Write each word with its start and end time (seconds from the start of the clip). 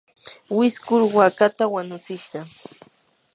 wiskur 0.57 1.01
waakata 1.15 1.63
wanutsishqa. 1.73 2.39